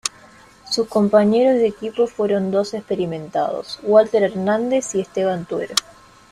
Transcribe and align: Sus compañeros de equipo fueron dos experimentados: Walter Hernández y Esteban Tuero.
Sus 0.67 0.87
compañeros 0.87 1.57
de 1.57 1.67
equipo 1.67 2.07
fueron 2.07 2.49
dos 2.49 2.73
experimentados: 2.73 3.79
Walter 3.83 4.23
Hernández 4.23 4.95
y 4.95 5.01
Esteban 5.01 5.45
Tuero. 5.45 5.75